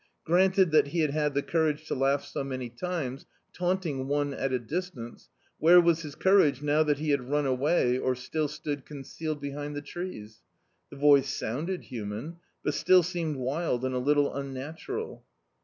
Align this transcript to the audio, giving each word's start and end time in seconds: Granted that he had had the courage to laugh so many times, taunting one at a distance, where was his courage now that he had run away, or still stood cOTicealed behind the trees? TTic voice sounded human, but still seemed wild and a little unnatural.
Granted 0.23 0.71
that 0.71 0.87
he 0.87 1.01
had 1.01 1.11
had 1.11 1.35
the 1.35 1.43
courage 1.43 1.85
to 1.87 1.93
laugh 1.93 2.25
so 2.25 2.43
many 2.43 2.69
times, 2.69 3.27
taunting 3.53 4.07
one 4.07 4.33
at 4.33 4.51
a 4.51 4.57
distance, 4.57 5.29
where 5.59 5.79
was 5.79 6.01
his 6.01 6.15
courage 6.15 6.63
now 6.63 6.81
that 6.81 6.97
he 6.97 7.11
had 7.11 7.29
run 7.29 7.45
away, 7.45 7.99
or 7.99 8.15
still 8.15 8.47
stood 8.47 8.83
cOTicealed 8.83 9.39
behind 9.39 9.75
the 9.75 9.81
trees? 9.83 10.41
TTic 10.91 10.99
voice 11.01 11.29
sounded 11.31 11.83
human, 11.83 12.37
but 12.63 12.73
still 12.73 13.03
seemed 13.03 13.35
wild 13.35 13.85
and 13.85 13.93
a 13.93 13.99
little 13.99 14.33
unnatural. 14.33 15.23